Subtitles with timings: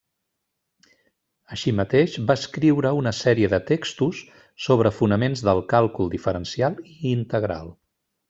[1.55, 4.23] Així mateix, va escriure una sèrie de textos
[4.67, 7.71] sobre fonaments del càlcul diferencial i integral.